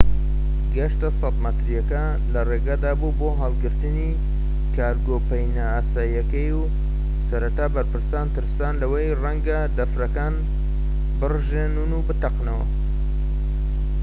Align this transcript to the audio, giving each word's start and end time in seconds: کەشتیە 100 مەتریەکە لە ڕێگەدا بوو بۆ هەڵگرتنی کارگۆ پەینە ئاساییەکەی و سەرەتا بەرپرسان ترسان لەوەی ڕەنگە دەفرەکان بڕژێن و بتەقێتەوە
کەشتیە 0.73 1.09
100 1.19 1.41
مەتریەکە 1.45 2.03
لە 2.33 2.41
ڕێگەدا 2.49 2.91
بوو 2.99 3.17
بۆ 3.19 3.29
هەڵگرتنی 3.41 4.09
کارگۆ 4.75 5.17
پەینە 5.29 5.65
ئاساییەکەی 5.71 6.51
و 6.59 6.61
سەرەتا 7.27 7.65
بەرپرسان 7.75 8.27
ترسان 8.35 8.73
لەوەی 8.81 9.17
ڕەنگە 9.23 9.59
دەفرەکان 9.77 10.33
بڕژێن 11.19 11.73
و 11.95 11.99
بتەقێتەوە 12.07 12.65